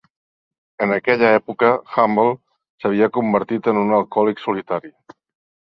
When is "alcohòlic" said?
4.01-4.45